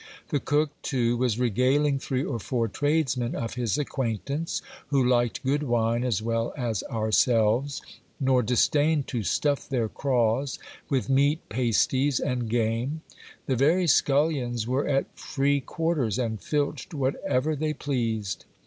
[0.29, 5.61] The cook too was regaling three or four tradesmen of his acquaintance, who liked good
[5.61, 7.83] wine as well as ourselves,
[8.19, 10.57] nor disdained to stuff their craws
[10.89, 13.01] with meat pasties and game:
[13.45, 18.45] the very scullions were at free quarters, and filched whatever they pleased.